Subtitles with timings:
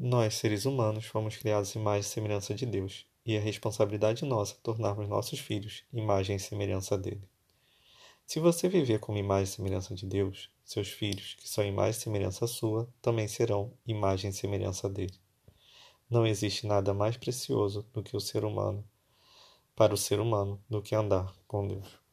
[0.00, 4.54] Nós, seres humanos, fomos criados em imagem e semelhança de Deus, e é responsabilidade nossa
[4.62, 7.28] tornarmos nossos filhos imagem e semelhança dele.
[8.24, 12.02] Se você viver como imagem e semelhança de Deus, seus filhos, que são imagem e
[12.04, 15.18] semelhança sua, também serão imagem e semelhança dele.
[16.08, 18.88] Não existe nada mais precioso do que o ser humano,
[19.74, 22.07] para o ser humano, do que andar com Deus.